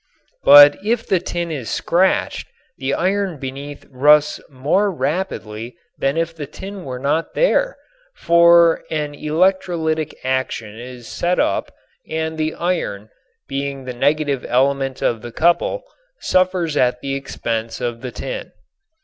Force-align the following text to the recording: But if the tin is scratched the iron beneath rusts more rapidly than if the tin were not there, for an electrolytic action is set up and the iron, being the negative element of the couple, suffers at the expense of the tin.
But 0.43 0.79
if 0.83 1.05
the 1.05 1.19
tin 1.19 1.51
is 1.51 1.69
scratched 1.69 2.47
the 2.79 2.95
iron 2.95 3.37
beneath 3.37 3.85
rusts 3.87 4.41
more 4.49 4.89
rapidly 4.89 5.75
than 5.99 6.17
if 6.17 6.35
the 6.35 6.47
tin 6.47 6.83
were 6.85 6.97
not 6.97 7.35
there, 7.35 7.77
for 8.15 8.83
an 8.89 9.13
electrolytic 9.13 10.15
action 10.23 10.75
is 10.75 11.07
set 11.07 11.39
up 11.39 11.71
and 12.09 12.35
the 12.39 12.55
iron, 12.55 13.11
being 13.47 13.83
the 13.85 13.93
negative 13.93 14.43
element 14.43 15.03
of 15.03 15.21
the 15.21 15.31
couple, 15.31 15.83
suffers 16.19 16.75
at 16.75 17.01
the 17.01 17.13
expense 17.13 17.79
of 17.79 18.01
the 18.01 18.09
tin. 18.11 18.51